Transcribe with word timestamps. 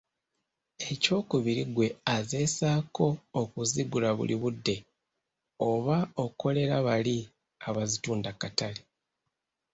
Ekyokubiri 0.91 1.63
ggwe 1.67 1.87
azessaako 2.15 3.07
okuzigula 3.41 4.09
buli 4.17 4.35
budde 4.41 4.75
oba 5.69 5.97
okolera 6.23 6.77
bali 6.87 7.17
abazitunda 7.67 8.31
katale. 8.41 8.81